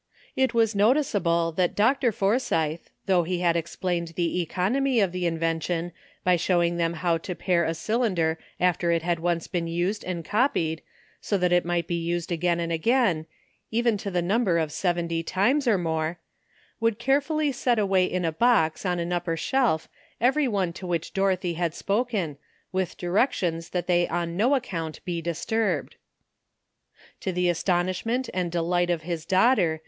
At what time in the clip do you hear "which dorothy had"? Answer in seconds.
20.87-21.75